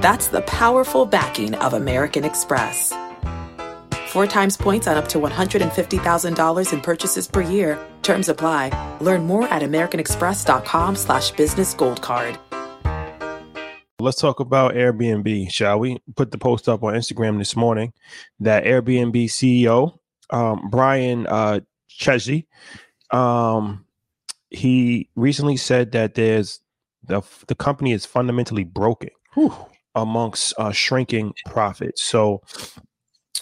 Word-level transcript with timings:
That's 0.00 0.28
the 0.28 0.42
powerful 0.42 1.06
backing 1.06 1.54
of 1.54 1.72
American 1.72 2.24
Express. 2.24 2.92
Four 4.08 4.26
times 4.26 4.56
points 4.56 4.86
on 4.86 4.96
up 4.96 5.08
to 5.08 5.18
$150,000 5.18 6.72
in 6.72 6.80
purchases 6.80 7.26
per 7.26 7.40
year. 7.40 7.78
Terms 8.02 8.28
apply. 8.28 8.98
Learn 9.00 9.26
more 9.26 9.48
at 9.48 9.62
americanexpress.com 9.62 10.96
slash 10.96 11.30
business 11.32 11.74
gold 11.74 12.02
card. 12.02 12.38
Let's 13.98 14.20
talk 14.20 14.40
about 14.40 14.74
Airbnb, 14.74 15.50
shall 15.50 15.78
we? 15.78 15.98
Put 16.14 16.30
the 16.30 16.38
post 16.38 16.68
up 16.68 16.82
on 16.82 16.94
Instagram 16.94 17.38
this 17.38 17.56
morning 17.56 17.92
that 18.40 18.64
Airbnb 18.64 19.24
CEO, 19.24 19.98
um, 20.28 20.68
Brian 20.70 21.26
uh, 21.26 21.60
Chesky, 21.90 22.46
um, 23.10 23.86
he 24.50 25.08
recently 25.16 25.56
said 25.56 25.92
that 25.92 26.14
there's 26.14 26.60
the, 27.04 27.22
the 27.46 27.54
company 27.54 27.92
is 27.92 28.04
fundamentally 28.04 28.64
broken 28.64 29.10
Whew. 29.36 29.54
Amongst 29.96 30.54
uh, 30.58 30.70
shrinking 30.70 31.34
profits. 31.46 32.04
So 32.04 32.42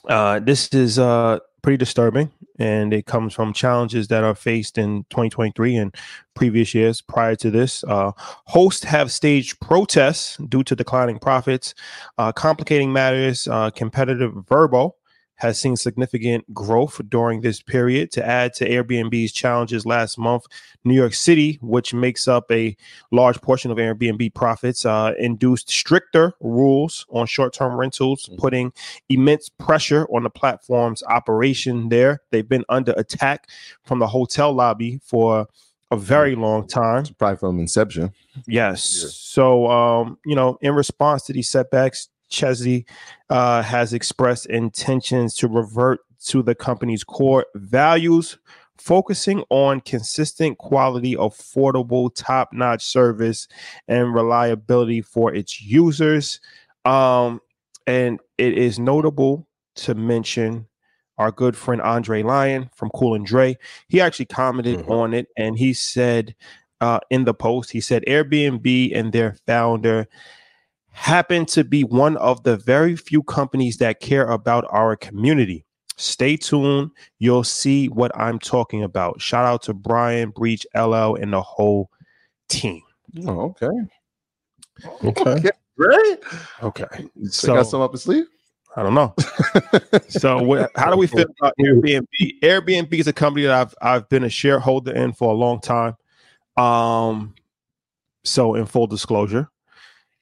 uh, 0.08 0.38
this 0.40 0.68
is 0.68 0.98
uh, 0.98 1.40
pretty 1.62 1.76
disturbing, 1.76 2.30
and 2.58 2.94
it 2.94 3.06
comes 3.06 3.34
from 3.34 3.52
challenges 3.52 4.08
that 4.08 4.24
are 4.24 4.34
faced 4.34 4.78
in 4.78 5.04
2023 5.10 5.76
and 5.76 5.94
previous 6.34 6.74
years 6.74 7.00
prior 7.02 7.34
to 7.36 7.50
this. 7.50 7.84
Uh, 7.84 8.12
hosts 8.46 8.84
have 8.84 9.10
staged 9.10 9.60
protests 9.60 10.36
due 10.48 10.62
to 10.62 10.76
declining 10.76 11.18
profits, 11.18 11.74
uh, 12.16 12.32
complicating 12.32 12.92
matters. 12.92 13.48
Uh, 13.48 13.70
competitive 13.70 14.32
Vrbo 14.32 14.92
has 15.36 15.58
seen 15.58 15.76
significant 15.76 16.52
growth 16.54 17.00
during 17.08 17.40
this 17.40 17.60
period. 17.60 18.10
To 18.12 18.26
add 18.26 18.54
to 18.54 18.68
Airbnb's 18.68 19.32
challenges 19.32 19.84
last 19.84 20.18
month, 20.18 20.44
New 20.84 20.94
York 20.94 21.14
City, 21.14 21.58
which 21.60 21.92
makes 21.92 22.28
up 22.28 22.50
a 22.50 22.76
large 23.10 23.40
portion 23.40 23.70
of 23.70 23.78
Airbnb 23.78 24.34
profits, 24.34 24.84
uh, 24.84 25.12
induced 25.18 25.70
stricter 25.70 26.34
rules 26.40 27.06
on 27.10 27.26
short 27.26 27.52
term 27.52 27.74
rentals, 27.74 28.26
mm-hmm. 28.26 28.36
putting 28.36 28.72
immense 29.08 29.48
pressure 29.48 30.06
on 30.14 30.22
the 30.22 30.30
platform's 30.30 31.02
operation 31.04 31.88
there. 31.88 32.20
They've 32.30 32.48
been 32.48 32.64
under 32.68 32.92
attack 32.96 33.48
from 33.84 33.98
the 33.98 34.06
hotel 34.06 34.52
lobby 34.52 35.00
for 35.02 35.46
a 35.90 35.96
very 35.96 36.32
mm-hmm. 36.32 36.42
long 36.42 36.66
time. 36.66 37.06
Probably 37.18 37.36
from 37.36 37.58
inception. 37.58 38.12
Yes. 38.46 39.02
Yeah. 39.02 39.08
So, 39.10 39.70
um, 39.70 40.18
you 40.24 40.34
know, 40.34 40.58
in 40.60 40.74
response 40.74 41.24
to 41.24 41.32
these 41.32 41.48
setbacks, 41.48 42.08
Chesky 42.30 42.84
uh, 43.30 43.62
has 43.62 43.92
expressed 43.92 44.46
intentions 44.46 45.34
to 45.36 45.48
revert 45.48 46.00
to 46.26 46.42
the 46.42 46.54
company's 46.54 47.04
core 47.04 47.46
values, 47.54 48.38
focusing 48.78 49.44
on 49.50 49.80
consistent 49.80 50.58
quality, 50.58 51.14
affordable, 51.14 52.10
top 52.14 52.52
notch 52.52 52.84
service, 52.84 53.46
and 53.88 54.14
reliability 54.14 55.02
for 55.02 55.32
its 55.34 55.60
users. 55.60 56.40
Um, 56.84 57.40
and 57.86 58.20
it 58.38 58.56
is 58.56 58.78
notable 58.78 59.46
to 59.76 59.94
mention 59.94 60.66
our 61.18 61.30
good 61.30 61.56
friend 61.56 61.80
Andre 61.80 62.22
Lyon 62.22 62.70
from 62.74 62.90
Cool 62.90 63.14
and 63.14 63.26
Dre. 63.26 63.56
He 63.88 64.00
actually 64.00 64.26
commented 64.26 64.80
mm-hmm. 64.80 64.92
on 64.92 65.14
it 65.14 65.28
and 65.36 65.58
he 65.58 65.72
said 65.72 66.34
uh, 66.80 67.00
in 67.10 67.24
the 67.24 67.34
post, 67.34 67.70
he 67.70 67.80
said 67.80 68.04
Airbnb 68.06 68.96
and 68.96 69.12
their 69.12 69.36
founder 69.46 70.08
happen 70.94 71.44
to 71.46 71.64
be 71.64 71.84
one 71.84 72.16
of 72.16 72.42
the 72.44 72.56
very 72.56 72.96
few 72.96 73.22
companies 73.24 73.76
that 73.78 74.00
care 74.00 74.26
about 74.26 74.64
our 74.70 74.96
community. 74.96 75.64
Stay 75.96 76.36
tuned. 76.36 76.90
You'll 77.18 77.44
see 77.44 77.88
what 77.88 78.10
I'm 78.18 78.38
talking 78.38 78.82
about. 78.82 79.20
Shout 79.20 79.44
out 79.44 79.62
to 79.62 79.74
Brian 79.74 80.30
Breach, 80.30 80.66
LL, 80.74 81.16
and 81.16 81.32
the 81.32 81.42
whole 81.42 81.90
team. 82.48 82.80
Oh, 83.26 83.40
okay. 83.40 83.68
Okay. 85.04 85.30
okay. 85.30 85.50
Great. 85.76 86.18
Okay. 86.62 86.86
So, 87.24 87.28
so 87.30 87.54
got 87.54 87.66
some 87.66 87.80
up 87.80 87.92
his 87.92 88.02
sleeve? 88.02 88.26
I 88.76 88.82
don't 88.82 88.94
know. 88.94 89.14
so, 90.08 90.68
how 90.76 90.90
do 90.90 90.96
we 90.96 91.06
feel 91.06 91.26
about 91.40 91.54
Airbnb? 91.60 92.06
Airbnb 92.42 92.92
is 92.92 93.06
a 93.06 93.12
company 93.12 93.46
that 93.46 93.54
I've 93.54 93.74
I've 93.80 94.08
been 94.08 94.24
a 94.24 94.28
shareholder 94.28 94.92
in 94.92 95.12
for 95.12 95.30
a 95.30 95.34
long 95.34 95.60
time. 95.60 95.96
Um, 96.56 97.34
so 98.24 98.54
in 98.54 98.66
full 98.66 98.86
disclosure, 98.86 99.48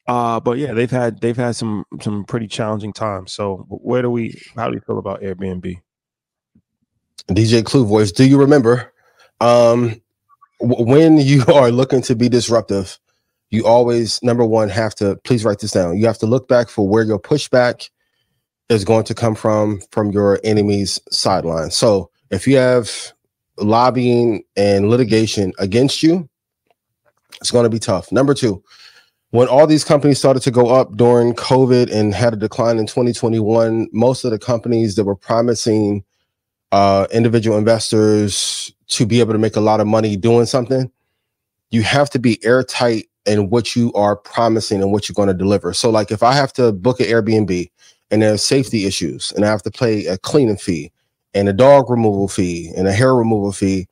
uh, 0.06 0.40
but 0.40 0.58
yeah, 0.58 0.72
they've 0.72 0.90
had 0.90 1.20
they've 1.20 1.36
had 1.36 1.56
some 1.56 1.84
some 2.00 2.24
pretty 2.24 2.48
challenging 2.48 2.92
times. 2.92 3.32
So 3.32 3.66
where 3.68 4.02
do 4.02 4.10
we 4.10 4.40
how 4.56 4.68
do 4.68 4.74
you 4.74 4.80
feel 4.80 4.98
about 4.98 5.22
Airbnb? 5.22 5.80
DJ 7.28 7.64
Clue 7.64 7.86
voice, 7.86 8.10
do 8.10 8.24
you 8.24 8.38
remember 8.38 8.92
um 9.40 10.00
when 10.60 11.18
you 11.18 11.44
are 11.54 11.70
looking 11.70 12.02
to 12.02 12.16
be 12.16 12.28
disruptive, 12.28 12.98
you 13.50 13.66
always 13.66 14.22
number 14.22 14.44
one 14.44 14.68
have 14.70 14.94
to 14.96 15.16
please 15.24 15.44
write 15.44 15.60
this 15.60 15.72
down. 15.72 15.96
You 15.98 16.06
have 16.06 16.18
to 16.18 16.26
look 16.26 16.48
back 16.48 16.68
for 16.68 16.88
where 16.88 17.04
your 17.04 17.20
pushback 17.20 17.88
is 18.68 18.84
going 18.84 19.04
to 19.04 19.14
come 19.14 19.34
from 19.34 19.80
from 19.90 20.10
your 20.10 20.40
enemy's 20.42 20.98
sideline. 21.10 21.70
So 21.70 22.10
if 22.30 22.46
you 22.46 22.56
have 22.56 23.12
lobbying 23.58 24.42
and 24.56 24.88
litigation 24.88 25.52
against 25.58 26.02
you, 26.02 26.28
it's 27.40 27.50
going 27.50 27.64
to 27.64 27.70
be 27.70 27.78
tough. 27.78 28.10
Number 28.10 28.34
two, 28.34 28.62
when 29.32 29.48
all 29.48 29.66
these 29.66 29.82
companies 29.82 30.18
started 30.18 30.40
to 30.40 30.50
go 30.50 30.68
up 30.68 30.94
during 30.94 31.32
COVID 31.32 31.90
and 31.90 32.14
had 32.14 32.34
a 32.34 32.36
decline 32.36 32.78
in 32.78 32.86
2021, 32.86 33.88
most 33.90 34.24
of 34.24 34.30
the 34.30 34.38
companies 34.38 34.94
that 34.96 35.04
were 35.04 35.16
promising 35.16 36.04
uh, 36.70 37.06
individual 37.10 37.56
investors 37.56 38.70
to 38.88 39.06
be 39.06 39.20
able 39.20 39.32
to 39.32 39.38
make 39.38 39.56
a 39.56 39.60
lot 39.60 39.80
of 39.80 39.86
money 39.86 40.18
doing 40.18 40.44
something, 40.44 40.92
you 41.70 41.82
have 41.82 42.10
to 42.10 42.18
be 42.18 42.44
airtight 42.44 43.06
in 43.24 43.48
what 43.48 43.74
you 43.74 43.90
are 43.94 44.16
promising 44.16 44.82
and 44.82 44.92
what 44.92 45.08
you're 45.08 45.14
going 45.14 45.28
to 45.28 45.34
deliver. 45.34 45.72
So, 45.72 45.88
like 45.88 46.10
if 46.10 46.22
I 46.22 46.34
have 46.34 46.52
to 46.54 46.70
book 46.70 47.00
an 47.00 47.06
Airbnb 47.06 47.70
and 48.10 48.20
there's 48.20 48.44
safety 48.44 48.84
issues 48.84 49.32
and 49.32 49.46
I 49.46 49.48
have 49.48 49.62
to 49.62 49.70
pay 49.70 50.06
a 50.08 50.18
cleaning 50.18 50.58
fee 50.58 50.92
and 51.32 51.48
a 51.48 51.54
dog 51.54 51.88
removal 51.88 52.28
fee 52.28 52.70
and 52.76 52.86
a 52.86 52.92
hair 52.92 53.14
removal 53.14 53.52
fee, 53.52 53.88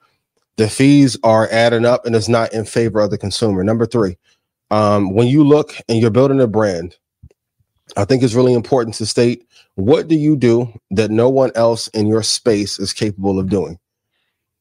the 0.56 0.68
fees 0.68 1.16
are 1.24 1.48
adding 1.50 1.86
up 1.86 2.04
and 2.04 2.14
it's 2.14 2.28
not 2.28 2.52
in 2.52 2.66
favor 2.66 3.00
of 3.00 3.10
the 3.10 3.16
consumer. 3.16 3.64
Number 3.64 3.86
three, 3.86 4.18
um, 4.70 5.14
when 5.14 5.28
you 5.28 5.44
look 5.44 5.74
and 5.88 6.00
you're 6.00 6.10
building 6.10 6.40
a 6.40 6.46
brand, 6.46 6.96
I 7.96 8.04
think 8.04 8.22
it's 8.22 8.34
really 8.34 8.54
important 8.54 8.94
to 8.96 9.06
state 9.06 9.46
what 9.74 10.08
do 10.08 10.14
you 10.14 10.36
do 10.36 10.72
that 10.90 11.10
no 11.10 11.28
one 11.28 11.52
else 11.54 11.88
in 11.88 12.06
your 12.06 12.22
space 12.22 12.78
is 12.78 12.92
capable 12.92 13.38
of 13.38 13.48
doing? 13.48 13.78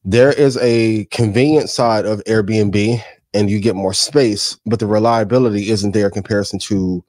There 0.04 0.32
is 0.32 0.56
a 0.58 1.04
convenient 1.06 1.68
side 1.68 2.06
of 2.06 2.24
Airbnb 2.24 3.02
and 3.34 3.50
you 3.50 3.60
get 3.60 3.76
more 3.76 3.92
space, 3.92 4.58
but 4.66 4.78
the 4.78 4.86
reliability 4.86 5.70
isn't 5.70 5.92
there 5.92 6.06
in 6.06 6.12
comparison 6.12 6.58
to, 6.60 7.04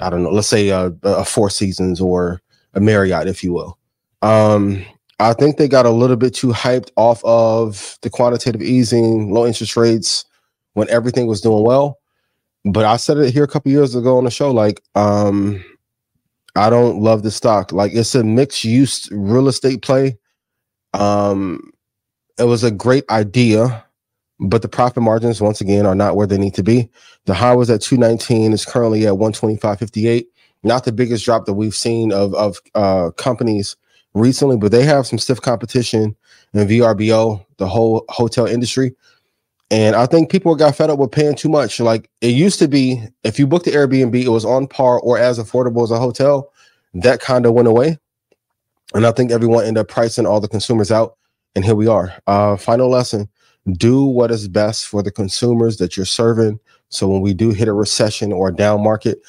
I 0.00 0.10
don't 0.10 0.22
know, 0.22 0.30
let's 0.30 0.48
say 0.48 0.68
a, 0.68 0.92
a 1.02 1.24
Four 1.24 1.50
Seasons 1.50 2.00
or 2.00 2.40
a 2.74 2.80
Marriott, 2.80 3.26
if 3.26 3.42
you 3.42 3.52
will. 3.52 3.78
Um, 4.22 4.84
I 5.18 5.32
think 5.32 5.56
they 5.56 5.68
got 5.68 5.86
a 5.86 5.90
little 5.90 6.16
bit 6.16 6.34
too 6.34 6.48
hyped 6.48 6.90
off 6.96 7.24
of 7.24 7.98
the 8.02 8.10
quantitative 8.10 8.62
easing, 8.62 9.32
low 9.32 9.46
interest 9.46 9.76
rates 9.76 10.24
when 10.74 10.88
everything 10.90 11.26
was 11.26 11.40
doing 11.40 11.64
well. 11.64 11.99
But 12.64 12.84
I 12.84 12.96
said 12.96 13.18
it 13.18 13.32
here 13.32 13.44
a 13.44 13.48
couple 13.48 13.72
years 13.72 13.94
ago 13.94 14.18
on 14.18 14.24
the 14.24 14.30
show, 14.30 14.50
like, 14.50 14.82
um, 14.94 15.64
I 16.56 16.70
don't 16.70 17.00
love 17.00 17.22
the 17.22 17.30
stock. 17.30 17.72
Like 17.72 17.92
it's 17.94 18.14
a 18.14 18.24
mixed 18.24 18.64
use 18.64 19.08
real 19.12 19.48
estate 19.48 19.82
play. 19.82 20.18
Um, 20.92 21.72
it 22.38 22.44
was 22.44 22.64
a 22.64 22.70
great 22.70 23.08
idea, 23.10 23.84
but 24.40 24.62
the 24.62 24.68
profit 24.68 25.02
margins 25.02 25.40
once 25.40 25.60
again 25.60 25.86
are 25.86 25.94
not 25.94 26.16
where 26.16 26.26
they 26.26 26.38
need 26.38 26.54
to 26.54 26.62
be. 26.62 26.90
The 27.26 27.34
high 27.34 27.54
was 27.54 27.70
at 27.70 27.82
219, 27.82 28.52
is 28.52 28.64
currently 28.64 29.06
at 29.06 29.14
125.58. 29.14 30.24
Not 30.62 30.84
the 30.84 30.92
biggest 30.92 31.24
drop 31.24 31.46
that 31.46 31.54
we've 31.54 31.74
seen 31.74 32.12
of 32.12 32.34
of 32.34 32.58
uh, 32.74 33.10
companies 33.12 33.76
recently, 34.14 34.56
but 34.56 34.72
they 34.72 34.84
have 34.84 35.06
some 35.06 35.18
stiff 35.18 35.40
competition 35.40 36.16
in 36.52 36.68
VRBO, 36.68 37.44
the 37.58 37.66
whole 37.68 38.04
hotel 38.08 38.46
industry. 38.46 38.94
And 39.70 39.94
I 39.94 40.06
think 40.06 40.30
people 40.30 40.54
got 40.56 40.74
fed 40.74 40.90
up 40.90 40.98
with 40.98 41.12
paying 41.12 41.36
too 41.36 41.48
much. 41.48 41.78
Like 41.78 42.10
it 42.20 42.28
used 42.28 42.58
to 42.58 42.68
be, 42.68 43.02
if 43.22 43.38
you 43.38 43.46
booked 43.46 43.66
the 43.66 43.70
Airbnb, 43.70 44.20
it 44.20 44.28
was 44.28 44.44
on 44.44 44.66
par 44.66 44.98
or 45.00 45.16
as 45.16 45.38
affordable 45.38 45.84
as 45.84 45.92
a 45.92 45.98
hotel. 45.98 46.52
That 46.94 47.20
kind 47.20 47.46
of 47.46 47.52
went 47.52 47.68
away. 47.68 47.98
And 48.94 49.06
I 49.06 49.12
think 49.12 49.30
everyone 49.30 49.64
ended 49.64 49.82
up 49.82 49.88
pricing 49.88 50.26
all 50.26 50.40
the 50.40 50.48
consumers 50.48 50.90
out. 50.90 51.16
And 51.54 51.64
here 51.64 51.76
we 51.76 51.86
are. 51.86 52.12
Uh, 52.26 52.56
final 52.56 52.88
lesson 52.88 53.28
do 53.72 54.04
what 54.04 54.30
is 54.30 54.48
best 54.48 54.86
for 54.86 55.02
the 55.02 55.10
consumers 55.10 55.76
that 55.76 55.96
you're 55.96 56.06
serving. 56.06 56.58
So 56.88 57.08
when 57.08 57.20
we 57.20 57.34
do 57.34 57.50
hit 57.50 57.68
a 57.68 57.72
recession 57.72 58.32
or 58.32 58.48
a 58.48 58.54
down 58.54 58.82
market, 58.82 59.20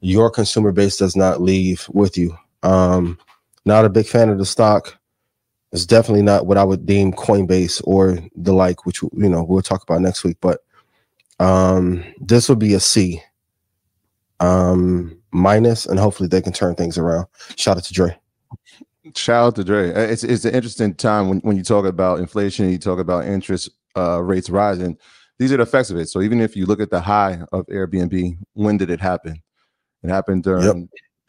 your 0.00 0.30
consumer 0.30 0.72
base 0.72 0.96
does 0.96 1.16
not 1.16 1.42
leave 1.42 1.86
with 1.92 2.16
you. 2.16 2.36
Um, 2.62 3.18
not 3.64 3.84
a 3.84 3.90
big 3.90 4.06
fan 4.06 4.30
of 4.30 4.38
the 4.38 4.46
stock. 4.46 4.96
It's 5.72 5.86
definitely 5.86 6.22
not 6.22 6.46
what 6.46 6.58
I 6.58 6.64
would 6.64 6.84
deem 6.84 7.12
Coinbase 7.12 7.80
or 7.84 8.18
the 8.34 8.52
like, 8.52 8.86
which 8.86 9.02
you 9.02 9.28
know 9.28 9.44
we'll 9.44 9.62
talk 9.62 9.82
about 9.82 10.00
next 10.00 10.24
week. 10.24 10.36
But 10.40 10.60
um, 11.38 12.04
this 12.20 12.48
would 12.48 12.58
be 12.58 12.74
a 12.74 12.80
C 12.80 13.22
um, 14.40 15.16
minus, 15.30 15.86
and 15.86 15.98
hopefully 15.98 16.28
they 16.28 16.42
can 16.42 16.52
turn 16.52 16.74
things 16.74 16.98
around. 16.98 17.26
Shout 17.56 17.76
out 17.76 17.84
to 17.84 17.92
Dre. 17.92 18.18
Shout 19.14 19.46
out 19.46 19.56
to 19.56 19.64
Dre. 19.64 19.92
Uh, 19.92 20.00
it's 20.00 20.24
it's 20.24 20.44
an 20.44 20.54
interesting 20.54 20.94
time 20.94 21.28
when, 21.28 21.38
when 21.40 21.56
you 21.56 21.62
talk 21.62 21.84
about 21.84 22.18
inflation, 22.18 22.70
you 22.70 22.78
talk 22.78 22.98
about 22.98 23.24
interest 23.24 23.70
uh, 23.96 24.20
rates 24.22 24.50
rising. 24.50 24.98
These 25.38 25.52
are 25.52 25.56
the 25.56 25.62
effects 25.62 25.90
of 25.90 25.96
it. 25.96 26.08
So 26.08 26.20
even 26.20 26.40
if 26.40 26.54
you 26.54 26.66
look 26.66 26.80
at 26.80 26.90
the 26.90 27.00
high 27.00 27.40
of 27.52 27.64
Airbnb, 27.66 28.36
when 28.52 28.76
did 28.76 28.90
it 28.90 29.00
happen? 29.00 29.42
It 30.02 30.10
happened 30.10 30.42
during 30.42 30.64
yep. 30.64 30.76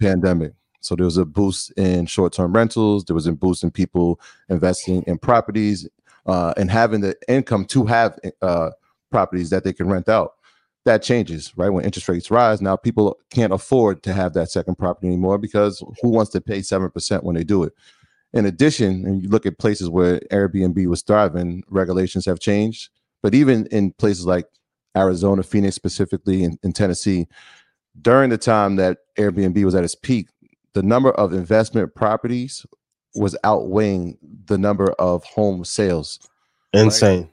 pandemic. 0.01 0.53
So 0.81 0.95
there 0.95 1.05
was 1.05 1.17
a 1.17 1.25
boost 1.25 1.71
in 1.77 2.05
short-term 2.05 2.53
rentals. 2.53 3.05
There 3.05 3.15
was 3.15 3.27
a 3.27 3.31
boost 3.31 3.63
in 3.63 3.71
people 3.71 4.19
investing 4.49 5.03
in 5.03 5.17
properties 5.17 5.87
uh, 6.25 6.53
and 6.57 6.69
having 6.69 7.01
the 7.01 7.15
income 7.27 7.65
to 7.65 7.85
have 7.85 8.19
uh, 8.41 8.71
properties 9.11 9.49
that 9.51 9.63
they 9.63 9.73
can 9.73 9.87
rent 9.87 10.09
out. 10.09 10.33
That 10.83 11.03
changes, 11.03 11.55
right? 11.55 11.69
When 11.69 11.85
interest 11.85 12.09
rates 12.09 12.31
rise, 12.31 12.59
now 12.61 12.75
people 12.75 13.19
can't 13.29 13.53
afford 13.53 14.01
to 14.03 14.13
have 14.13 14.33
that 14.33 14.49
second 14.49 14.79
property 14.79 15.07
anymore 15.07 15.37
because 15.37 15.83
who 16.01 16.09
wants 16.09 16.31
to 16.31 16.41
pay 16.41 16.63
seven 16.63 16.89
percent 16.89 17.23
when 17.23 17.35
they 17.35 17.43
do 17.43 17.63
it? 17.63 17.73
In 18.33 18.45
addition, 18.47 19.05
and 19.05 19.21
you 19.21 19.29
look 19.29 19.45
at 19.45 19.59
places 19.59 19.89
where 19.89 20.19
Airbnb 20.31 20.87
was 20.87 21.03
thriving, 21.03 21.63
regulations 21.69 22.25
have 22.25 22.39
changed. 22.39 22.89
But 23.21 23.35
even 23.35 23.67
in 23.67 23.91
places 23.91 24.25
like 24.25 24.47
Arizona, 24.97 25.43
Phoenix 25.43 25.75
specifically, 25.75 26.43
in, 26.43 26.57
in 26.63 26.73
Tennessee, 26.73 27.27
during 28.01 28.31
the 28.31 28.37
time 28.37 28.77
that 28.77 28.99
Airbnb 29.17 29.63
was 29.63 29.75
at 29.75 29.83
its 29.83 29.95
peak, 29.95 30.29
the 30.73 30.83
number 30.83 31.11
of 31.11 31.33
investment 31.33 31.93
properties 31.95 32.65
was 33.15 33.35
outweighing 33.43 34.17
the 34.45 34.57
number 34.57 34.91
of 34.93 35.23
home 35.23 35.65
sales. 35.65 36.19
Insane. 36.73 37.29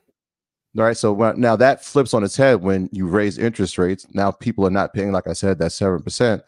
Right? 0.75 0.87
right. 0.87 0.97
So 0.97 1.15
now 1.37 1.57
that 1.57 1.85
flips 1.85 2.15
on 2.15 2.25
its 2.25 2.37
head 2.37 2.63
when 2.63 2.89
you 2.93 3.07
raise 3.07 3.39
interest 3.39 3.79
rates. 3.79 4.07
Now 4.13 4.31
people 4.31 4.67
are 4.67 4.71
not 4.71 4.93
paying, 4.93 5.13
like 5.13 5.29
I 5.29 5.33
said, 5.33 5.59
that 5.59 5.71
7%. 5.71 6.43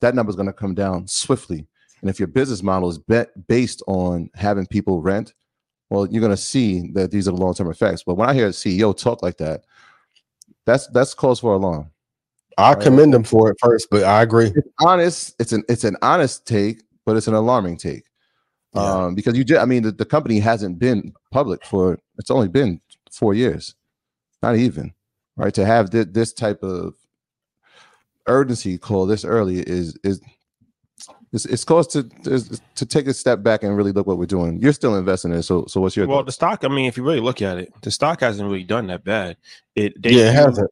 That 0.00 0.14
number 0.14 0.30
is 0.30 0.36
going 0.36 0.46
to 0.46 0.52
come 0.52 0.74
down 0.74 1.08
swiftly. 1.08 1.66
And 2.00 2.08
if 2.08 2.20
your 2.20 2.28
business 2.28 2.62
model 2.62 2.88
is 2.88 2.98
bet 2.98 3.30
based 3.48 3.82
on 3.88 4.30
having 4.34 4.66
people 4.66 5.02
rent, 5.02 5.34
well, 5.90 6.06
you're 6.06 6.20
going 6.20 6.30
to 6.30 6.36
see 6.36 6.90
that 6.92 7.10
these 7.10 7.26
are 7.26 7.32
the 7.32 7.38
long 7.38 7.54
term 7.54 7.70
effects. 7.70 8.04
But 8.04 8.14
when 8.14 8.28
I 8.28 8.34
hear 8.34 8.48
a 8.48 8.50
CEO 8.50 8.96
talk 8.96 9.22
like 9.22 9.38
that, 9.38 9.64
that's 10.66 10.86
that's 10.88 11.14
cause 11.14 11.40
for 11.40 11.54
alarm. 11.54 11.90
I 12.58 12.74
commend 12.74 13.14
them 13.14 13.24
for 13.24 13.50
it 13.50 13.56
first, 13.60 13.88
but 13.90 14.02
I 14.02 14.22
agree. 14.22 14.52
It's 14.54 14.68
honest. 14.80 15.34
It's 15.38 15.52
an 15.52 15.62
it's 15.68 15.84
an 15.84 15.96
honest 16.02 16.46
take, 16.46 16.82
but 17.06 17.16
it's 17.16 17.28
an 17.28 17.34
alarming 17.34 17.76
take. 17.76 18.04
Yeah. 18.74 18.82
Um, 18.82 19.14
because 19.14 19.36
you 19.36 19.44
just, 19.44 19.62
I 19.62 19.64
mean, 19.64 19.82
the, 19.84 19.92
the 19.92 20.04
company 20.04 20.40
hasn't 20.40 20.78
been 20.78 21.14
public 21.30 21.64
for 21.64 21.98
it's 22.18 22.30
only 22.30 22.48
been 22.48 22.80
four 23.12 23.32
years, 23.32 23.74
not 24.42 24.56
even 24.56 24.92
right. 25.36 25.54
To 25.54 25.64
have 25.64 25.90
th- 25.90 26.08
this 26.10 26.32
type 26.32 26.62
of 26.62 26.94
urgency 28.26 28.76
call 28.76 29.06
this 29.06 29.24
early 29.24 29.60
is 29.60 29.96
is 30.04 30.20
it's, 31.32 31.44
it's 31.46 31.64
caused 31.64 31.92
to 31.92 32.02
to 32.74 32.86
take 32.86 33.06
a 33.06 33.14
step 33.14 33.42
back 33.42 33.62
and 33.62 33.76
really 33.76 33.92
look 33.92 34.06
what 34.06 34.18
we're 34.18 34.26
doing. 34.26 34.60
You're 34.60 34.72
still 34.72 34.96
investing 34.96 35.30
in 35.30 35.38
it, 35.38 35.42
so 35.44 35.64
so 35.66 35.80
what's 35.80 35.96
your 35.96 36.06
well? 36.06 36.24
The 36.24 36.32
stock, 36.32 36.64
I 36.64 36.68
mean, 36.68 36.86
if 36.86 36.96
you 36.96 37.04
really 37.04 37.20
look 37.20 37.40
at 37.40 37.56
it, 37.58 37.72
the 37.82 37.90
stock 37.90 38.20
hasn't 38.20 38.48
really 38.50 38.64
done 38.64 38.88
that 38.88 39.04
bad. 39.04 39.36
It 39.76 39.94
yeah, 40.02 40.30
it 40.30 40.34
hasn't. 40.34 40.70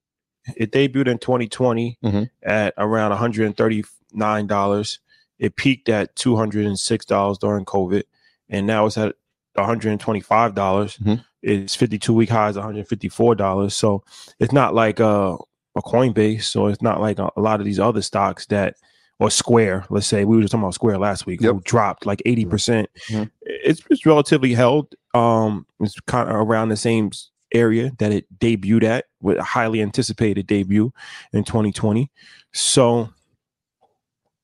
It 0.57 0.71
debuted 0.73 1.09
in 1.09 1.19
2020 1.19 1.99
mm-hmm. 2.03 2.23
at 2.43 2.75
around 2.79 3.11
139 3.11 4.47
dollars. 4.47 5.01
It 5.39 5.57
peaked 5.57 5.89
at 5.89 6.15
206 6.17 7.05
dollars 7.05 7.39
during 7.39 7.65
COVID, 7.65 8.05
and 8.49 8.67
now 8.67 8.87
it's 8.87 8.99
at 8.99 9.15
125 9.55 10.55
dollars. 10.55 10.97
Mm-hmm. 10.99 11.23
Its 11.43 11.75
52 11.75 12.13
week 12.13 12.31
high 12.31 12.49
is 12.49 12.57
154 12.57 13.35
dollars. 13.35 13.75
So 13.75 14.03
it's 14.39 14.53
not 14.53 14.75
like 14.75 15.01
a, 15.01 15.37
a 15.77 15.83
Coinbase, 15.83 16.45
so 16.45 16.67
it's 16.67 16.83
not 16.83 17.01
like 17.01 17.19
a, 17.19 17.31
a, 17.37 17.41
lot 17.41 17.61
of 17.61 17.67
these 17.67 17.79
other 17.79 18.03
stocks 18.03 18.47
that, 18.47 18.75
or 19.19 19.31
Square. 19.31 19.87
Let's 19.91 20.07
say 20.07 20.25
we 20.25 20.37
were 20.37 20.43
just 20.43 20.53
talking 20.53 20.65
about 20.65 20.75
Square 20.75 20.99
last 20.99 21.27
week, 21.27 21.41
yep. 21.41 21.53
who 21.53 21.61
dropped 21.61 22.07
like 22.07 22.23
80 22.25 22.45
percent. 22.47 22.91
Mm-hmm. 23.09 23.25
It's, 23.43 23.83
it's 23.91 24.07
relatively 24.07 24.55
held. 24.55 24.95
Um, 25.15 25.67
it's 25.81 25.99
kind 26.01 26.29
of 26.29 26.37
around 26.37 26.71
the 26.71 26.77
same 26.77 27.11
area 27.53 27.93
that 27.99 28.13
it 28.13 28.27
debuted 28.39 28.85
at 28.85 29.07
with 29.21 29.39
a 29.39 29.43
highly 29.43 29.81
anticipated 29.81 30.47
debut 30.47 30.93
in 31.33 31.45
2020. 31.45 32.11
So 32.53 33.11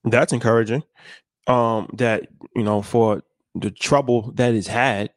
that's 0.04 0.32
encouraging. 0.32 0.82
Um, 1.46 1.88
that 1.94 2.28
you 2.54 2.62
know, 2.62 2.82
for 2.82 3.22
the 3.54 3.70
trouble 3.70 4.30
that 4.32 4.54
it's 4.54 4.68
had, 4.68 5.10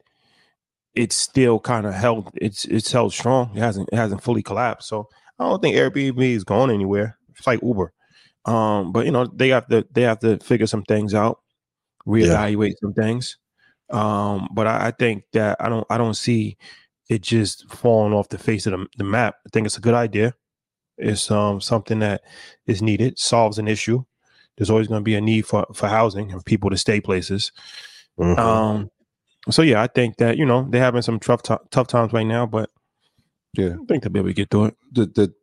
it's 0.96 1.16
still 1.16 1.60
kind 1.60 1.86
of 1.86 1.94
held. 1.94 2.32
It's 2.36 2.66
it's 2.66 2.92
held 2.92 3.14
strong. 3.14 3.52
It 3.56 3.60
hasn't 3.60 3.90
it 3.92 3.96
hasn't 3.96 4.24
fully 4.24 4.42
collapsed. 4.42 4.88
So 4.88 5.10
I 5.38 5.48
don't 5.48 5.62
think 5.62 5.76
Airbnb 5.76 6.20
is 6.20 6.44
going 6.44 6.72
anywhere. 6.72 7.18
It's 7.30 7.46
like 7.46 7.62
Uber. 7.62 7.94
Um, 8.46 8.92
but 8.92 9.06
you 9.06 9.12
know 9.12 9.26
they 9.26 9.50
have 9.50 9.68
to 9.68 9.86
they 9.92 10.04
have 10.04 10.20
to 10.20 10.38
figure 10.40 10.68
some 10.68 10.84
things 10.84 11.14
out, 11.14 11.40
reevaluate 12.08 12.70
yeah. 12.70 12.76
some 12.82 12.94
things. 12.94 13.38
Um, 13.90 14.50
but 14.52 14.68
I, 14.68 14.88
I 14.88 14.92
think 14.92 15.26
that 15.34 15.58
I 15.60 15.70
don't 15.70 15.86
I 15.90 15.98
don't 15.98 16.16
see 16.16 16.58
it 17.10 17.22
just 17.22 17.70
falling 17.70 18.14
off 18.14 18.30
the 18.30 18.38
face 18.38 18.66
of 18.66 18.72
the, 18.72 18.88
the 18.98 19.04
map. 19.04 19.36
I 19.46 19.50
think 19.52 19.66
it's 19.66 19.78
a 19.78 19.82
good 19.82 19.94
idea. 19.94 20.34
It's 20.98 21.30
um 21.30 21.60
something 21.62 22.00
that 22.00 22.22
is 22.68 22.82
needed, 22.82 23.20
solves 23.20 23.60
an 23.60 23.68
issue. 23.68 24.04
There's 24.58 24.70
always 24.70 24.88
going 24.88 25.02
to 25.02 25.04
be 25.04 25.16
a 25.16 25.22
need 25.22 25.46
for 25.46 25.66
for 25.74 25.88
housing 25.88 26.32
and 26.32 26.46
people 26.46 26.70
to 26.70 26.78
stay 26.78 27.02
places. 27.02 27.52
Mm-hmm. 28.18 28.40
Um, 28.40 28.90
so 29.50 29.62
yeah, 29.62 29.82
I 29.82 29.88
think 29.88 30.18
that 30.18 30.38
you 30.38 30.46
know 30.46 30.66
they're 30.70 30.82
having 30.82 31.02
some 31.02 31.20
tough 31.20 31.44
t- 31.44 31.56
tough 31.72 31.88
times 31.88 32.14
right 32.14 32.26
now, 32.26 32.46
but 32.46 32.70
Yeah. 33.54 33.74
I 33.74 33.86
think 33.88 34.04
they'll 34.04 34.12
be 34.12 34.20
able 34.20 34.30
to 34.30 34.34
get 34.34 34.50
through 34.50 34.66
it. 34.66 34.78
the 34.94 35.06
the 35.08 35.34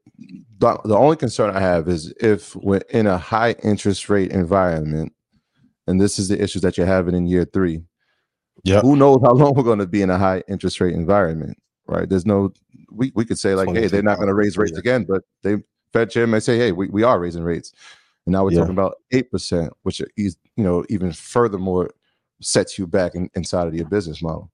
the, 0.59 0.78
the 0.85 0.97
only 0.97 1.16
concern 1.16 1.54
I 1.54 1.61
have 1.61 1.88
is 1.88 2.12
if 2.21 2.54
we're 2.57 2.83
in 2.90 3.07
a 3.07 3.19
high 3.19 3.52
interest 3.62 4.09
rate 4.09 4.31
environment, 4.31 5.12
and 5.87 6.00
this 6.00 6.19
is 6.19 6.28
the 6.28 6.40
issues 6.42 6.62
that 6.62 6.78
you're 6.78 6.87
having 6.87 7.14
in 7.14 7.26
year 7.26 7.45
three. 7.45 7.83
Yep. 8.64 8.82
Who 8.82 8.97
knows 8.97 9.21
how 9.25 9.32
long 9.32 9.54
we're 9.54 9.62
going 9.62 9.78
to 9.80 9.87
be 9.87 10.02
in 10.02 10.11
a 10.11 10.18
high 10.18 10.42
interest 10.49 10.80
rate 10.80 10.94
environment, 10.94 11.59
right? 11.87 12.09
There's 12.09 12.26
no 12.26 12.52
we 12.90 13.11
we 13.14 13.25
could 13.25 13.38
say 13.38 13.54
like, 13.54 13.68
hey, 13.71 13.87
they're 13.88 14.02
not 14.02 14.16
going 14.16 14.28
to 14.28 14.35
raise 14.35 14.56
rates 14.56 14.73
Yeah. 14.75 14.80
again, 14.80 15.04
but 15.09 15.23
they 15.42 15.56
Fed 15.92 16.11
chair 16.11 16.26
may 16.26 16.40
say, 16.40 16.56
hey, 16.59 16.73
we, 16.73 16.88
we 16.88 17.02
are 17.02 17.18
raising 17.18 17.42
rates, 17.42 17.73
and 18.26 18.32
now 18.32 18.44
we're 18.44 18.52
Yeah. 18.52 18.61
talking 18.61 18.75
about 18.75 18.94
eight 19.11 19.30
percent, 19.30 19.73
which 19.82 20.00
is 20.16 20.37
you 20.56 20.64
know 20.64 20.85
even 20.88 21.12
furthermore 21.12 21.90
sets 22.40 22.78
you 22.78 22.87
back 22.87 23.14
in, 23.14 23.28
inside 23.35 23.66
of 23.66 23.75
your 23.75 23.87
business 23.87 24.23
model. 24.23 24.50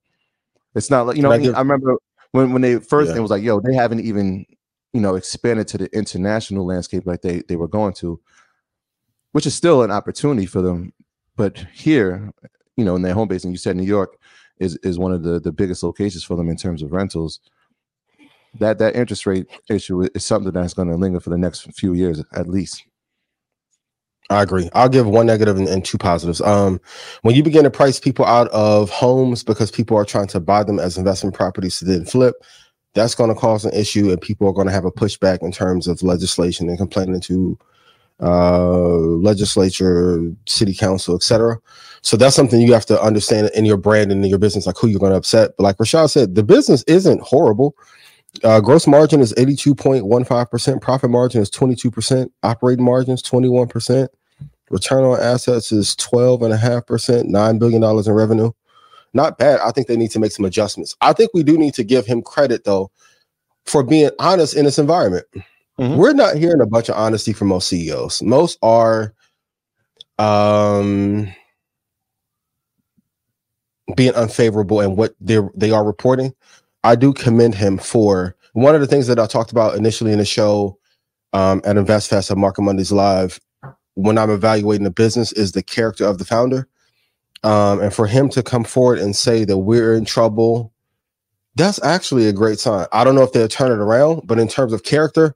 It's 0.74 0.90
not 0.90 1.06
like 1.06 1.16
you 1.16 1.22
know. 1.22 1.30
Can 1.30 1.40
I 1.40 1.44
give- 1.44 1.54
I 1.54 1.58
remember 1.60 1.96
when 2.32 2.52
when 2.52 2.62
they 2.62 2.78
first 2.78 3.10
Yeah. 3.10 3.16
it 3.18 3.20
was 3.20 3.30
like, 3.30 3.42
yo, 3.42 3.60
they 3.60 3.74
haven't 3.74 4.00
even 4.00 4.46
you 4.94 5.00
know 5.00 5.16
expanded 5.16 5.68
to 5.68 5.78
the 5.78 5.94
international 5.96 6.64
landscape 6.64 7.04
like 7.06 7.20
they 7.22 7.42
they 7.48 7.56
were 7.56 7.68
going 7.68 7.92
to, 7.94 8.18
which 9.32 9.46
is 9.46 9.54
still 9.54 9.82
an 9.82 9.90
opportunity 9.90 10.46
for 10.46 10.62
them. 10.62 10.92
But 11.36 11.58
here, 11.72 12.32
you 12.78 12.84
know, 12.84 12.96
in 12.96 13.02
their 13.02 13.12
home 13.12 13.28
base, 13.28 13.44
and 13.44 13.52
you 13.52 13.58
said 13.58 13.76
New 13.76 13.82
York 13.82 14.16
is 14.58 14.76
is 14.82 14.98
one 14.98 15.12
of 15.12 15.24
the 15.24 15.40
the 15.40 15.52
biggest 15.52 15.82
locations 15.82 16.24
for 16.24 16.36
them 16.36 16.48
in 16.48 16.56
terms 16.56 16.82
of 16.82 16.92
rentals. 16.92 17.40
That 18.60 18.78
that 18.78 18.96
interest 18.96 19.26
rate 19.26 19.46
issue 19.68 20.08
is 20.14 20.24
something 20.24 20.52
that's 20.52 20.74
going 20.74 20.88
to 20.88 20.96
linger 20.96 21.20
for 21.20 21.30
the 21.30 21.36
next 21.36 21.70
few 21.74 21.92
years 21.92 22.22
at 22.32 22.48
least. 22.48 22.84
I 24.30 24.42
agree. 24.42 24.68
I'll 24.74 24.90
give 24.90 25.06
one 25.06 25.26
negative 25.26 25.56
and, 25.56 25.68
and 25.68 25.84
two 25.84 25.98
positives. 25.98 26.40
Um, 26.42 26.80
when 27.22 27.34
you 27.34 27.42
begin 27.42 27.64
to 27.64 27.70
price 27.70 27.98
people 27.98 28.26
out 28.26 28.48
of 28.48 28.90
homes 28.90 29.42
because 29.42 29.70
people 29.70 29.96
are 29.96 30.04
trying 30.04 30.26
to 30.28 30.40
buy 30.40 30.62
them 30.64 30.78
as 30.78 30.98
investment 30.98 31.34
properties 31.34 31.78
to 31.78 31.86
then 31.86 32.04
flip, 32.04 32.34
that's 32.94 33.14
going 33.14 33.30
to 33.30 33.40
cause 33.40 33.64
an 33.64 33.72
issue, 33.72 34.10
and 34.10 34.20
people 34.20 34.46
are 34.46 34.52
going 34.52 34.66
to 34.66 34.72
have 34.72 34.84
a 34.84 34.92
pushback 34.92 35.42
in 35.42 35.50
terms 35.50 35.88
of 35.88 36.02
legislation 36.02 36.68
and 36.68 36.76
complaining 36.76 37.20
to 37.22 37.58
uh, 38.20 38.66
legislature, 38.68 40.30
city 40.46 40.74
council, 40.74 41.14
etc. 41.14 41.58
So 42.02 42.16
that's 42.16 42.36
something 42.36 42.60
you 42.60 42.72
have 42.72 42.86
to 42.86 43.00
understand 43.00 43.50
in 43.54 43.64
your 43.64 43.76
brand 43.76 44.12
and 44.12 44.24
in 44.24 44.30
your 44.30 44.38
business, 44.38 44.66
like 44.66 44.76
who 44.76 44.88
you're 44.88 45.00
going 45.00 45.12
to 45.12 45.18
upset. 45.18 45.52
But 45.56 45.64
like 45.64 45.76
Rashad 45.78 46.10
said, 46.10 46.34
the 46.34 46.42
business 46.42 46.82
isn't 46.86 47.20
horrible. 47.22 47.74
Uh, 48.44 48.60
gross 48.60 48.86
margin 48.86 49.20
is 49.20 49.32
82.15%, 49.34 50.80
profit 50.80 51.10
margin 51.10 51.40
is 51.40 51.50
22%, 51.50 52.30
operating 52.42 52.84
margin 52.84 53.14
is 53.14 53.22
21%. 53.22 54.08
Return 54.70 55.02
on 55.04 55.18
assets 55.20 55.72
is 55.72 55.96
12.5%, 55.96 57.24
$9 57.24 57.58
billion 57.58 57.82
in 57.82 58.12
revenue. 58.12 58.52
Not 59.14 59.38
bad. 59.38 59.60
I 59.60 59.70
think 59.70 59.86
they 59.86 59.96
need 59.96 60.10
to 60.10 60.18
make 60.18 60.32
some 60.32 60.44
adjustments. 60.44 60.94
I 61.00 61.14
think 61.14 61.30
we 61.32 61.42
do 61.42 61.56
need 61.56 61.72
to 61.74 61.84
give 61.84 62.04
him 62.06 62.20
credit, 62.20 62.64
though, 62.64 62.90
for 63.64 63.82
being 63.82 64.10
honest 64.18 64.54
in 64.54 64.66
this 64.66 64.78
environment. 64.78 65.24
Mhm. 65.78 65.96
We're 65.96 66.12
not 66.12 66.36
hearing 66.36 66.60
a 66.60 66.66
bunch 66.66 66.88
of 66.88 66.96
honesty 66.96 67.32
from 67.32 67.48
most 67.48 67.68
CEOs. 67.68 68.20
Most 68.22 68.58
are 68.62 69.14
um, 70.18 71.32
being 73.96 74.14
unfavorable 74.14 74.80
and 74.80 74.96
what 74.96 75.14
they 75.20 75.38
they 75.54 75.70
are 75.70 75.84
reporting. 75.84 76.34
I 76.84 76.94
do 76.94 77.12
commend 77.12 77.54
him 77.54 77.78
for 77.78 78.36
one 78.52 78.74
of 78.74 78.80
the 78.80 78.86
things 78.86 79.06
that 79.06 79.18
I 79.18 79.26
talked 79.26 79.52
about 79.52 79.76
initially 79.76 80.12
in 80.12 80.18
the 80.18 80.24
show 80.24 80.78
um, 81.32 81.60
at 81.64 81.76
InvestFest 81.76 82.30
at 82.30 82.36
Market 82.36 82.62
Mondays 82.62 82.92
Live 82.92 83.40
when 83.94 84.16
I'm 84.16 84.30
evaluating 84.30 84.84
the 84.84 84.90
business 84.90 85.32
is 85.32 85.52
the 85.52 85.62
character 85.62 86.04
of 86.04 86.18
the 86.18 86.24
founder. 86.24 86.68
Um, 87.42 87.80
and 87.80 87.92
for 87.92 88.06
him 88.06 88.28
to 88.30 88.42
come 88.42 88.64
forward 88.64 88.98
and 88.98 89.14
say 89.14 89.44
that 89.44 89.58
we're 89.58 89.94
in 89.94 90.04
trouble, 90.04 90.72
that's 91.54 91.82
actually 91.82 92.28
a 92.28 92.32
great 92.32 92.58
sign. 92.58 92.86
I 92.92 93.04
don't 93.04 93.14
know 93.14 93.22
if 93.22 93.32
they'll 93.32 93.48
turn 93.48 93.72
it 93.72 93.82
around, 93.82 94.22
but 94.24 94.38
in 94.38 94.48
terms 94.48 94.72
of 94.72 94.84
character, 94.84 95.34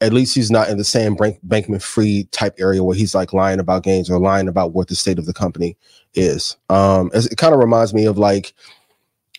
at 0.00 0.12
least 0.12 0.34
he's 0.34 0.50
not 0.50 0.68
in 0.68 0.76
the 0.76 0.84
same 0.84 1.14
bank, 1.14 1.38
Bankman-Fried 1.46 2.30
type 2.32 2.54
area 2.58 2.82
where 2.82 2.96
he's 2.96 3.14
like 3.14 3.32
lying 3.32 3.60
about 3.60 3.84
gains 3.84 4.10
or 4.10 4.18
lying 4.18 4.48
about 4.48 4.72
what 4.72 4.88
the 4.88 4.96
state 4.96 5.18
of 5.18 5.26
the 5.26 5.32
company 5.32 5.76
is. 6.14 6.56
Um, 6.68 7.10
it 7.14 7.36
kind 7.36 7.54
of 7.54 7.60
reminds 7.60 7.94
me 7.94 8.04
of 8.04 8.18
like 8.18 8.54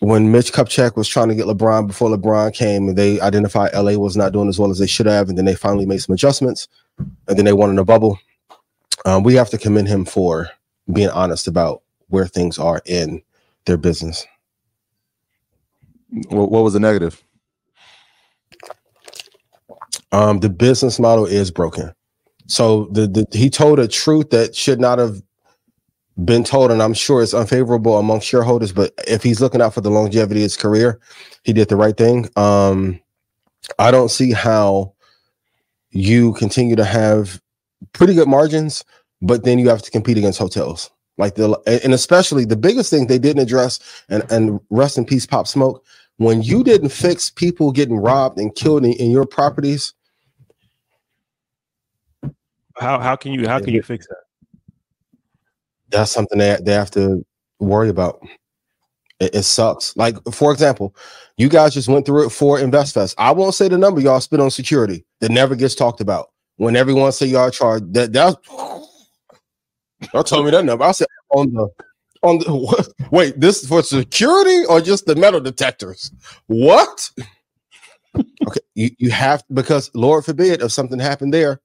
when 0.00 0.30
Mitch 0.30 0.52
Kupchak 0.52 0.96
was 0.96 1.08
trying 1.08 1.28
to 1.28 1.34
get 1.34 1.46
LeBron 1.46 1.86
before 1.86 2.10
LeBron 2.10 2.52
came, 2.52 2.88
and 2.88 2.98
they 2.98 3.20
identified 3.20 3.72
LA 3.74 3.92
was 3.92 4.16
not 4.16 4.32
doing 4.32 4.48
as 4.48 4.58
well 4.58 4.70
as 4.70 4.78
they 4.78 4.86
should 4.86 5.06
have, 5.06 5.28
and 5.28 5.38
then 5.38 5.44
they 5.44 5.54
finally 5.54 5.86
made 5.86 6.02
some 6.02 6.14
adjustments, 6.14 6.68
and 6.98 7.38
then 7.38 7.44
they 7.44 7.52
won 7.52 7.70
in 7.70 7.78
a 7.78 7.84
bubble. 7.84 8.18
Um, 9.04 9.22
we 9.22 9.34
have 9.34 9.50
to 9.50 9.58
commend 9.58 9.88
him 9.88 10.04
for 10.04 10.50
being 10.92 11.10
honest 11.10 11.46
about 11.46 11.82
where 12.08 12.26
things 12.26 12.58
are 12.58 12.82
in 12.86 13.22
their 13.64 13.76
business. 13.76 14.26
What, 16.28 16.50
what 16.50 16.64
was 16.64 16.72
the 16.72 16.80
negative? 16.80 17.22
Um, 20.12 20.40
the 20.40 20.50
business 20.50 20.98
model 20.98 21.26
is 21.26 21.50
broken. 21.50 21.92
So 22.46 22.86
the, 22.92 23.06
the 23.06 23.26
he 23.32 23.50
told 23.50 23.78
a 23.78 23.88
truth 23.88 24.30
that 24.30 24.54
should 24.54 24.80
not 24.80 24.98
have 24.98 25.20
been 26.24 26.44
told, 26.44 26.70
and 26.70 26.82
I'm 26.82 26.94
sure 26.94 27.22
it's 27.22 27.34
unfavorable 27.34 27.98
among 27.98 28.20
shareholders. 28.20 28.72
But 28.72 28.92
if 29.06 29.22
he's 29.22 29.40
looking 29.40 29.60
out 29.60 29.74
for 29.74 29.80
the 29.80 29.90
longevity 29.90 30.40
of 30.40 30.44
his 30.44 30.56
career, 30.56 31.00
he 31.42 31.52
did 31.52 31.68
the 31.68 31.76
right 31.76 31.96
thing. 31.96 32.28
Um, 32.36 33.00
I 33.78 33.90
don't 33.90 34.10
see 34.10 34.32
how 34.32 34.94
you 35.90 36.34
continue 36.34 36.76
to 36.76 36.84
have 36.84 37.40
pretty 37.92 38.14
good 38.14 38.28
margins, 38.28 38.84
but 39.20 39.44
then 39.44 39.58
you 39.58 39.68
have 39.68 39.82
to 39.82 39.90
compete 39.90 40.18
against 40.18 40.38
hotels. 40.38 40.90
Like 41.18 41.34
the 41.34 41.58
and 41.82 41.94
especially 41.94 42.44
the 42.44 42.56
biggest 42.56 42.90
thing 42.90 43.06
they 43.06 43.18
didn't 43.18 43.42
address, 43.42 43.80
and 44.08 44.30
and 44.30 44.60
rest 44.70 44.98
in 44.98 45.04
peace, 45.04 45.26
Pop 45.26 45.46
Smoke. 45.46 45.84
When 46.18 46.42
you 46.42 46.64
didn't 46.64 46.88
fix 46.88 47.30
people 47.30 47.72
getting 47.72 47.96
robbed 47.96 48.38
and 48.38 48.54
killed 48.54 48.84
in, 48.84 48.92
in 48.94 49.10
your 49.10 49.26
properties, 49.26 49.92
How 52.78 52.98
how 52.98 53.16
can 53.16 53.32
you 53.32 53.46
how 53.48 53.58
can 53.58 53.74
you 53.74 53.82
fix 53.82 54.06
that? 54.08 54.16
that's 55.88 56.10
something 56.10 56.38
that 56.38 56.64
they 56.64 56.72
have 56.72 56.90
to 56.92 57.24
worry 57.58 57.88
about. 57.88 58.20
It, 59.20 59.34
it 59.34 59.42
sucks. 59.44 59.96
Like 59.96 60.16
for 60.32 60.52
example, 60.52 60.94
you 61.36 61.48
guys 61.48 61.74
just 61.74 61.88
went 61.88 62.04
through 62.06 62.26
it 62.26 62.30
for 62.30 62.58
InvestFest. 62.58 63.14
I 63.18 63.30
won't 63.30 63.54
say 63.54 63.68
the 63.68 63.78
number 63.78 64.00
y'all 64.00 64.20
spent 64.20 64.42
on 64.42 64.50
security 64.50 65.04
that 65.20 65.30
never 65.30 65.54
gets 65.54 65.74
talked 65.74 66.00
about. 66.00 66.30
When 66.56 66.76
everyone 66.76 67.12
say 67.12 67.26
y'all 67.26 67.50
charged 67.50 67.92
that 67.94 68.12
that 68.12 68.36
y'all 70.12 70.24
told 70.24 70.44
me 70.44 70.50
that 70.50 70.64
number. 70.64 70.84
I 70.84 70.92
said 70.92 71.08
on 71.30 71.52
the 71.52 71.68
on 72.22 72.38
the 72.38 72.54
what? 72.54 72.88
Wait, 73.10 73.40
this 73.40 73.66
for 73.66 73.82
security 73.82 74.64
or 74.68 74.80
just 74.80 75.06
the 75.06 75.16
metal 75.16 75.40
detectors? 75.40 76.12
What? 76.46 77.10
okay, 78.16 78.60
you, 78.74 78.90
you 78.98 79.10
have 79.10 79.44
because 79.52 79.90
Lord 79.94 80.24
forbid 80.24 80.62
if 80.62 80.72
something 80.72 80.98
happened 80.98 81.34
there, 81.34 81.60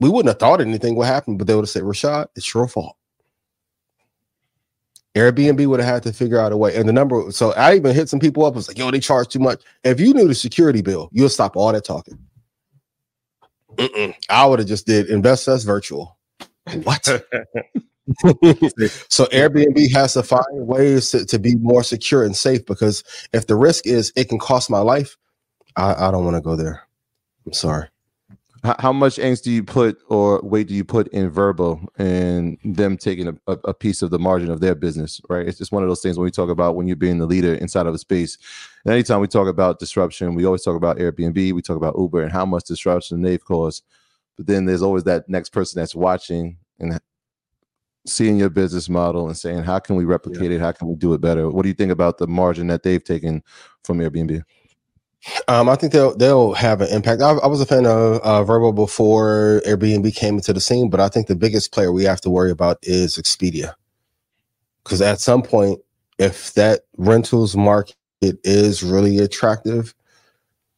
we 0.00 0.08
wouldn't 0.08 0.28
have 0.28 0.38
thought 0.38 0.60
anything 0.60 0.96
would 0.96 1.06
happen, 1.06 1.36
but 1.36 1.46
they 1.46 1.54
would 1.54 1.62
have 1.62 1.70
said, 1.70 1.82
Rashad, 1.82 2.26
it's 2.36 2.52
your 2.52 2.68
fault. 2.68 2.96
Airbnb 5.14 5.66
would 5.66 5.80
have 5.80 5.88
had 5.88 6.02
to 6.02 6.12
figure 6.12 6.38
out 6.38 6.52
a 6.52 6.56
way. 6.56 6.76
And 6.76 6.86
the 6.86 6.92
number, 6.92 7.30
so 7.30 7.52
I 7.54 7.76
even 7.76 7.94
hit 7.94 8.10
some 8.10 8.20
people 8.20 8.44
up. 8.44 8.52
I 8.52 8.56
was 8.56 8.68
like, 8.68 8.76
yo, 8.76 8.90
they 8.90 9.00
charge 9.00 9.28
too 9.28 9.38
much. 9.38 9.62
If 9.82 9.98
you 9.98 10.12
knew 10.12 10.28
the 10.28 10.34
security 10.34 10.82
bill, 10.82 11.08
you'll 11.10 11.30
stop 11.30 11.56
all 11.56 11.72
that 11.72 11.86
talking. 11.86 12.18
Mm-mm. 13.76 14.14
I 14.28 14.44
would 14.44 14.58
have 14.58 14.68
just 14.68 14.86
did 14.86 15.08
InvestFest 15.08 15.64
virtual. 15.64 16.18
What? 16.82 17.08
so 19.08 19.24
Airbnb 19.26 19.92
has 19.92 20.12
to 20.14 20.22
find 20.22 20.44
ways 20.52 21.10
to, 21.10 21.24
to 21.26 21.38
be 21.38 21.56
more 21.56 21.82
secure 21.82 22.24
and 22.24 22.36
safe 22.36 22.64
because 22.64 23.02
if 23.32 23.46
the 23.46 23.56
risk 23.56 23.86
is 23.86 24.12
it 24.14 24.28
can 24.28 24.38
cost 24.38 24.70
my 24.70 24.78
life, 24.78 25.16
I, 25.76 26.08
I 26.08 26.10
don't 26.10 26.24
want 26.24 26.36
to 26.36 26.40
go 26.40 26.56
there. 26.56 26.82
I'm 27.44 27.52
sorry. 27.52 27.88
How, 28.62 28.76
how 28.78 28.92
much 28.92 29.16
angst 29.16 29.42
do 29.42 29.50
you 29.50 29.62
put 29.62 29.98
or 30.08 30.40
weight 30.42 30.68
do 30.68 30.74
you 30.74 30.84
put 30.84 31.08
in 31.08 31.30
VRBO 31.30 31.86
and 31.98 32.58
them 32.64 32.96
taking 32.96 33.28
a, 33.28 33.34
a, 33.46 33.58
a 33.64 33.74
piece 33.74 34.02
of 34.02 34.10
the 34.10 34.18
margin 34.18 34.50
of 34.50 34.60
their 34.60 34.74
business, 34.74 35.20
right? 35.28 35.46
It's 35.46 35.58
just 35.58 35.72
one 35.72 35.82
of 35.82 35.88
those 35.88 36.00
things 36.00 36.16
when 36.16 36.24
we 36.24 36.30
talk 36.30 36.48
about 36.48 36.76
when 36.76 36.86
you're 36.86 36.96
being 36.96 37.18
the 37.18 37.26
leader 37.26 37.54
inside 37.54 37.86
of 37.86 37.94
a 37.94 37.98
space. 37.98 38.38
And 38.84 38.92
anytime 38.92 39.20
we 39.20 39.28
talk 39.28 39.48
about 39.48 39.78
disruption, 39.78 40.34
we 40.34 40.44
always 40.46 40.62
talk 40.62 40.76
about 40.76 40.98
Airbnb, 40.98 41.52
we 41.52 41.62
talk 41.62 41.76
about 41.76 41.96
Uber 41.98 42.22
and 42.22 42.32
how 42.32 42.46
much 42.46 42.64
disruption 42.64 43.22
they've 43.22 43.44
caused. 43.44 43.84
But 44.36 44.46
then 44.46 44.64
there's 44.64 44.82
always 44.82 45.04
that 45.04 45.28
next 45.28 45.50
person 45.50 45.80
that's 45.80 45.94
watching 45.94 46.58
and 46.78 46.98
seeing 48.06 48.36
your 48.36 48.50
business 48.50 48.88
model 48.88 49.26
and 49.26 49.36
saying, 49.36 49.64
how 49.64 49.78
can 49.78 49.96
we 49.96 50.04
replicate 50.04 50.50
it? 50.50 50.60
How 50.60 50.72
can 50.72 50.88
we 50.88 50.94
do 50.94 51.12
it 51.14 51.20
better? 51.20 51.50
What 51.50 51.62
do 51.62 51.68
you 51.68 51.74
think 51.74 51.92
about 51.92 52.18
the 52.18 52.26
margin 52.26 52.68
that 52.68 52.82
they've 52.82 53.02
taken 53.02 53.42
from 53.84 53.98
Airbnb? 53.98 54.42
Um, 55.48 55.68
I 55.68 55.74
think 55.74 55.92
they'll 55.92 56.16
they'll 56.16 56.52
have 56.54 56.80
an 56.80 56.88
impact. 56.88 57.20
I, 57.20 57.32
I 57.32 57.46
was 57.48 57.60
a 57.60 57.66
fan 57.66 57.84
of 57.84 58.20
uh, 58.22 58.44
VRBO 58.44 58.74
before 58.74 59.60
Airbnb 59.66 60.14
came 60.14 60.36
into 60.36 60.52
the 60.52 60.60
scene, 60.60 60.88
but 60.88 61.00
I 61.00 61.08
think 61.08 61.26
the 61.26 61.34
biggest 61.34 61.72
player 61.72 61.90
we 61.90 62.04
have 62.04 62.20
to 62.20 62.30
worry 62.30 62.50
about 62.50 62.78
is 62.82 63.16
Expedia, 63.16 63.74
because 64.84 65.02
at 65.02 65.18
some 65.18 65.42
point, 65.42 65.80
if 66.18 66.54
that 66.54 66.82
rentals 66.96 67.56
market 67.56 67.96
is 68.22 68.84
really 68.84 69.18
attractive, 69.18 69.94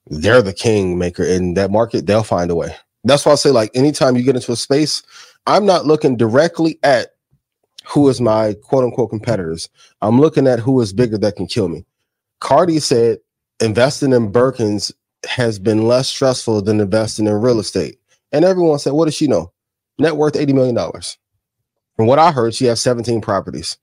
they're 0.07 0.41
the 0.41 0.55
king 0.55 0.99
maker 0.99 1.25
in 1.25 1.55
that 1.55 1.71
market. 1.71 2.07
They'll 2.07 2.23
find 2.23 2.51
a 2.51 2.55
way. 2.55 2.75
That's 3.05 3.27
why 3.27 3.33
I 3.33 3.37
say, 3.37 3.51
like, 3.51 3.71
anytime 3.75 4.17
you 4.17 4.23
get 4.23 4.37
into 4.37 4.53
a 4.53 4.57
space, 4.57 5.03
I'm 5.47 5.67
not 5.67 5.87
looking 5.87 6.17
directly 6.17 6.79
at 6.83 7.15
who 7.89 8.09
is 8.09 8.21
my 8.21 8.55
quote 8.63 8.85
unquote 8.85 9.11
competitors. 9.11 9.69
I'm 10.03 10.21
looking 10.21 10.47
at 10.47 10.61
who 10.61 10.81
is 10.81 10.93
bigger 10.93 11.19
that 11.19 11.37
can 11.37 11.47
kill 11.47 11.69
me. 11.69 11.85
Cardi 12.41 12.81
said 12.81 13.19
investing 13.61 14.13
in 14.13 14.31
Birkins 14.31 14.93
has 15.27 15.59
been 15.59 15.89
less 15.89 16.09
stressful 16.09 16.63
than 16.63 16.81
investing 16.81 17.27
in 17.27 17.33
real 17.35 17.59
estate. 17.59 17.99
And 18.31 18.45
everyone 18.45 18.79
said, 18.79 18.93
what 18.93 19.07
does 19.07 19.15
she 19.15 19.27
know? 19.27 19.53
Net 19.99 20.17
worth 20.17 20.35
$80 20.35 20.55
million. 20.55 20.77
From 21.97 22.07
what 22.07 22.19
I 22.19 22.31
heard, 22.31 22.55
she 22.55 22.67
has 22.67 22.81
17 22.81 23.21
properties. 23.21 23.79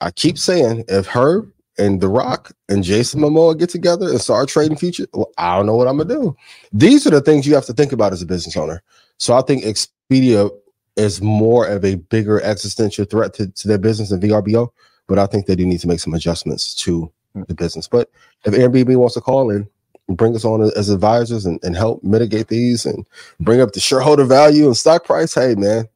I 0.00 0.10
keep 0.10 0.38
saying 0.38 0.84
if 0.88 1.06
her 1.06 1.46
and 1.78 2.00
The 2.00 2.08
Rock 2.08 2.52
and 2.68 2.82
Jason 2.82 3.20
Momoa 3.20 3.56
get 3.56 3.70
together 3.70 4.08
and 4.08 4.20
start 4.20 4.48
trading 4.48 4.76
future, 4.76 5.06
well, 5.12 5.30
I 5.38 5.56
don't 5.56 5.66
know 5.66 5.76
what 5.76 5.88
I'm 5.88 5.98
gonna 5.98 6.12
do. 6.12 6.36
These 6.72 7.06
are 7.06 7.10
the 7.10 7.20
things 7.20 7.46
you 7.46 7.54
have 7.54 7.66
to 7.66 7.72
think 7.72 7.92
about 7.92 8.12
as 8.12 8.22
a 8.22 8.26
business 8.26 8.56
owner. 8.56 8.82
So 9.18 9.34
I 9.34 9.42
think 9.42 9.62
Expedia 9.62 10.50
is 10.96 11.22
more 11.22 11.66
of 11.66 11.84
a 11.84 11.96
bigger 11.96 12.40
existential 12.42 13.04
threat 13.04 13.34
to, 13.34 13.48
to 13.48 13.68
their 13.68 13.78
business 13.78 14.10
than 14.10 14.20
VRBO, 14.20 14.70
but 15.06 15.18
I 15.18 15.26
think 15.26 15.46
they 15.46 15.56
do 15.56 15.66
need 15.66 15.80
to 15.80 15.88
make 15.88 16.00
some 16.00 16.14
adjustments 16.14 16.74
to 16.76 17.10
the 17.34 17.54
business. 17.54 17.88
But 17.88 18.10
if 18.44 18.54
Airbnb 18.54 18.96
wants 18.96 19.14
to 19.14 19.20
call 19.20 19.50
in, 19.50 19.68
bring 20.08 20.34
us 20.34 20.44
on 20.44 20.62
as 20.76 20.90
advisors 20.90 21.46
and, 21.46 21.58
and 21.62 21.76
help 21.76 22.02
mitigate 22.02 22.48
these 22.48 22.84
and 22.84 23.06
bring 23.40 23.60
up 23.60 23.72
the 23.72 23.80
shareholder 23.80 24.24
value 24.24 24.66
and 24.66 24.76
stock 24.76 25.04
price, 25.04 25.34
hey 25.34 25.54
man, 25.54 25.88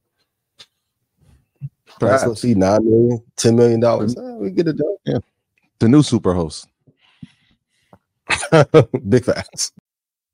let's 2.00 2.40
see, 2.40 2.54
nine 2.54 2.84
million, 2.84 3.22
ten 3.36 3.56
million 3.56 3.80
dollars. 3.80 4.14
Mm-hmm. 4.14 4.42
we 4.42 4.50
get 4.50 4.68
it 4.68 4.76
done. 4.76 4.96
Yeah. 5.04 5.18
The 5.78 5.88
new 5.88 6.02
super 6.02 6.32
host. 6.32 6.68
Big 9.08 9.24
facts. 9.24 9.72